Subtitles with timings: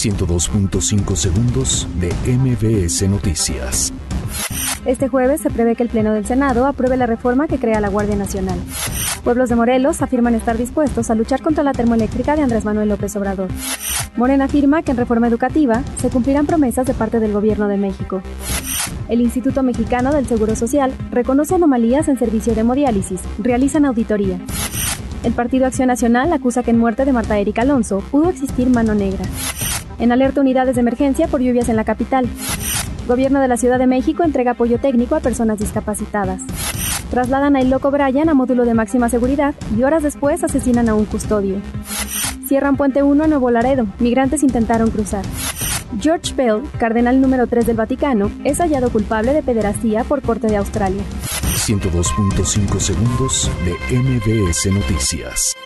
[0.00, 3.92] 102.5 segundos de MBS Noticias.
[4.86, 7.90] Este jueves se prevé que el Pleno del Senado apruebe la reforma que crea la
[7.90, 8.58] Guardia Nacional.
[9.22, 13.14] Pueblos de Morelos afirman estar dispuestos a luchar contra la termoeléctrica de Andrés Manuel López
[13.16, 13.48] Obrador.
[14.16, 18.22] Morena afirma que en reforma educativa se cumplirán promesas de parte del Gobierno de México.
[19.10, 24.40] El Instituto Mexicano del Seguro Social reconoce anomalías en servicio de hemodiálisis, realizan auditoría.
[25.24, 28.94] El Partido Acción Nacional acusa que en muerte de Marta Erika Alonso pudo existir mano
[28.94, 29.26] negra.
[30.00, 32.26] En alerta unidades de emergencia por lluvias en la capital.
[33.06, 36.40] Gobierno de la Ciudad de México entrega apoyo técnico a personas discapacitadas.
[37.10, 40.94] Trasladan a El Loco Brian a módulo de máxima seguridad y horas después asesinan a
[40.94, 41.60] un custodio.
[42.46, 43.86] Cierran Puente 1 a Nuevo Laredo.
[43.98, 45.24] Migrantes intentaron cruzar.
[46.00, 50.56] George Bell, cardenal número 3 del Vaticano, es hallado culpable de pederastía por Corte de
[50.56, 51.02] Australia.
[51.42, 55.56] 102.5 segundos de MBS Noticias.